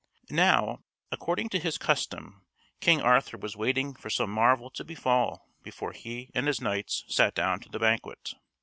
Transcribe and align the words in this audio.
Now, 0.31 0.79
according 1.11 1.49
to 1.49 1.59
his 1.59 1.77
custom, 1.77 2.43
King 2.79 3.01
Arthur 3.01 3.37
was 3.37 3.55
waiting 3.55 3.93
for 3.93 4.09
some 4.09 4.31
marvel 4.31 4.71
to 4.71 4.83
befall 4.83 5.47
before 5.61 5.91
he 5.91 6.31
and 6.33 6.47
his 6.47 6.59
knights 6.59 7.03
sat 7.07 7.35
down 7.35 7.59
to 7.59 7.69
the 7.69 7.77
banquet. 7.77 8.33